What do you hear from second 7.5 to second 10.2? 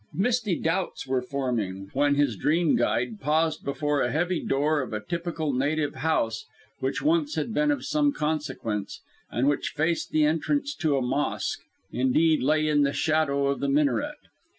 been of some consequence, and which faced